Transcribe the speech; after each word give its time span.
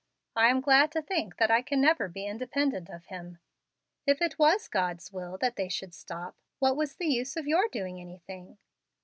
I 0.35 0.47
am 0.49 0.61
glad 0.61 0.91
to 0.93 1.01
think 1.03 1.37
that 1.37 1.51
I 1.51 1.61
can 1.61 1.79
never 1.79 2.07
be 2.07 2.25
independent 2.25 2.89
of 2.89 3.05
Him." 3.05 3.37
"If 4.07 4.19
it 4.19 4.39
was 4.39 4.67
God's 4.67 5.13
will 5.13 5.37
that 5.37 5.57
they 5.57 5.69
should 5.69 5.93
stop, 5.93 6.35
what 6.57 6.75
was 6.75 6.95
the 6.95 7.05
use 7.05 7.37
of 7.37 7.45
your 7.45 7.67
doing 7.69 8.01
anything?" 8.01 8.57